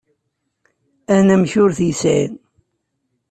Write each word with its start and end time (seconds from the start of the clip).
Anamek 1.15 1.53
ur 1.63 1.71
t-yesɛi. 1.77 2.21